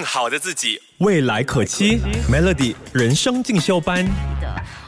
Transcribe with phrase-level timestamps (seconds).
[0.00, 1.98] 更好的自己，未来可期。
[2.32, 4.08] Melody 人生进修班。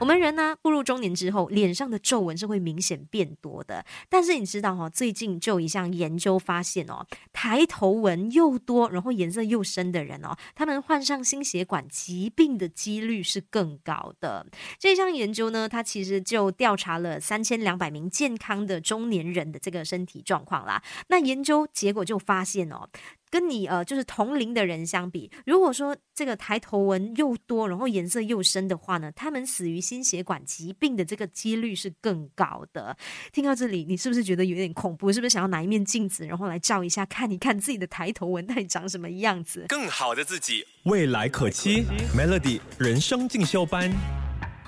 [0.00, 3.86] 我们人呢，步入中年之后，脸上的皱纹是会明显变多的。
[4.10, 14.44] 但是你知道哈，最近就有一项研究发现哦，抬头纹又多，然后颜色又深的人哦，他们患上心血管疾病的几率是更高的。
[14.80, 20.82] 这项研究呢，它其实就调查了三千两百名健康的中年人的这个身体状况啦。
[21.06, 22.88] 那研究结果就发现哦。
[23.30, 32.96] 跟你呃，就是同龄的人相比，如果说这个抬头纹又多，然后颜色又深的话呢，他们死于心血管疾病的这个几率是更高的。
[33.32, 35.12] 听到这里，你是不是觉得有点恐怖？
[35.12, 39.66] 是不是想要拿一面镜子，然后来照一下，看一看自己的抬头纹到底长什么样子？
[39.68, 41.84] 更好的自己，未来可期。
[42.16, 43.92] Melody 人生进修班。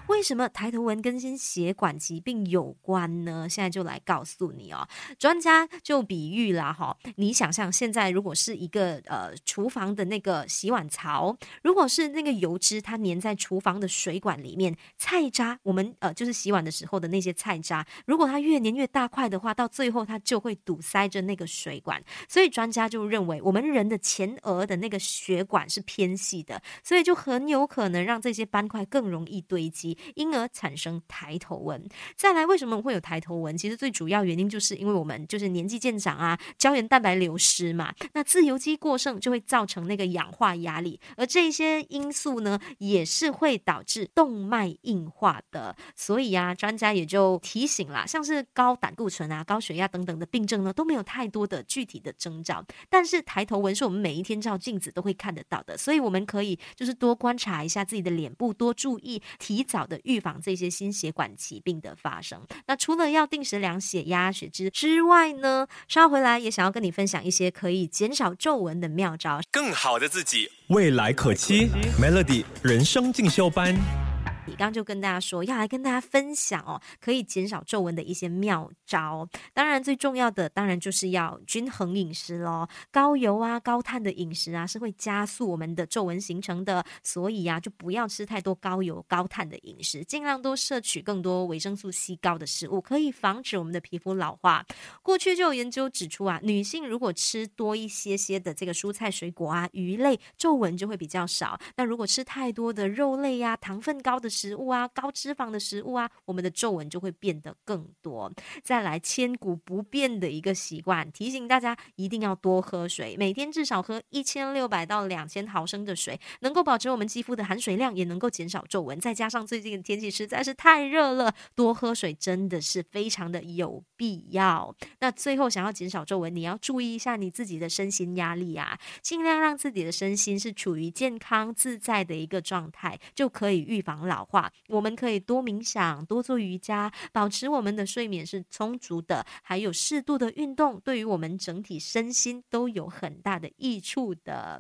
[0.08, 3.46] 为什么抬头纹跟心血管疾病有关呢？
[3.48, 4.88] 现在就来告诉你哦。
[5.18, 22.02] 专家就比喻啦，哈，你想象现在如果是一个呃厨房的那个洗碗槽，如果是那个油脂它粘在厨房的水管里面，菜渣我们呃就是洗碗的时候的那些菜渣，如果它越粘越大块的话，到最后它就会堵塞着那个水管。
[22.26, 29.97] 所以专家就认为，我们人的前额的那个血管是偏细的，所以就很有可能让这些斑块更容易堆积。
[30.14, 31.88] 因而产生抬头纹。
[32.16, 33.56] 再来，为什么会有抬头纹？
[33.56, 45.74] 其实最主要原因就是因为我们就是年纪渐长啊，胶原蛋白流失嘛，那自由基过剩就会造成那个氧化压力，而这些因素呢，也是会导致动脉硬化的。
[45.96, 59.87] 所以啊，专家也就提醒啦，像是高胆固醇啊、高血压等等的病症呢，都没有太多的具体的征兆，但是抬头纹是我们每一天照镜子都会看得到的，所以我们可以就是多观察一下自己的脸部，多注意提早。
[59.88, 62.40] 的预防这些心血管疾病的发生。
[62.66, 69.40] 那除了要定时量血压、血脂之外呢，稍回来也想要跟你分享一些可以减少皱纹的妙招。
[69.50, 71.68] 更好的自己，未来可期。
[72.00, 74.07] Melody 人生进修班。
[74.50, 79.28] 刚刚就跟大家说，要来跟大家分享哦，可以减少皱纹的一些妙招。
[79.52, 82.66] 当然，最重要的当然就是要均衡饮食喽。
[82.90, 86.84] 高油啊、高碳的饮食啊，是会加速我们的皱纹形成的。
[87.02, 94.64] 所以呀，就不要吃太多高油、高碳的饮食，尽量多摄取更多维生素 C 高的食物，可以防止我们的皮肤老化。
[95.02, 101.58] 过去就有研究指出啊，女性如果吃多一些些的这个蔬菜、水果啊、鱼类，皱纹就会比较少。
[101.76, 108.32] 那如果吃太多的肉类呀、糖分高的，食物啊，高脂肪的食物啊，我们的皱纹就会变得更多。
[108.62, 119.00] 再来，千古不变的一个习惯，提醒大家一定要多喝水，每天至少喝一千六百到两千毫升的水，能够保持我们肌肤的含水量，也能够减少皱纹。
[119.00, 124.74] 再加上最近的天气实在是太热了，多喝水真的是非常的有必要。
[125.00, 134.52] 那最后，想要减少皱纹，你要注意一下你自己的身心压力啊，尽量让自己的身心是处于健康自在的一个状态，就可以预防老话。
[134.68, 144.56] 我们可以多冥想，多做瑜伽，保持我们的睡眠是充足的，还有适度的运动，对于我们整体身心都有很大的益处的。